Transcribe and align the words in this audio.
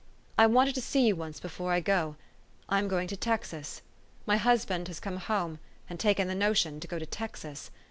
I 0.35 0.47
wanted 0.47 0.73
to 0.73 0.81
see 0.81 1.05
you 1.05 1.15
once 1.15 1.39
before 1.39 1.71
I 1.71 1.79
go. 1.79 2.15
I 2.67 2.79
am 2.79 2.87
going 2.87 3.07
to 3.09 3.15
Texas. 3.15 3.83
My 4.25 4.35
husband 4.37 4.87
has 4.87 4.99
come 4.99 5.17
home, 5.17 5.59
and 5.87 5.99
taken 5.99 6.27
the 6.27 6.33
notion 6.33 6.79
to 6.79 6.87
go 6.87 6.97
to 6.97 7.05
Texas. 7.05 7.69